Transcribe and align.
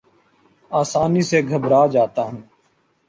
آسانی 0.71 1.21
سے 1.29 1.37
گھبرا 1.49 1.81
جاتا 1.93 2.21
ہوں 2.23 2.41